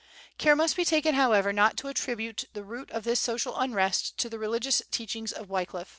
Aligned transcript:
Care 0.39 0.55
must 0.55 0.75
be 0.75 0.83
taken, 0.83 1.13
however, 1.13 1.53
not 1.53 1.77
to 1.77 1.87
attribute 1.87 2.45
the 2.53 2.63
root 2.63 2.89
of 2.89 3.03
this 3.03 3.19
social 3.19 3.55
unrest 3.55 4.17
to 4.17 4.29
the 4.29 4.39
religious 4.39 4.81
teachings 4.89 5.31
of 5.31 5.47
Wyclif. 5.47 5.89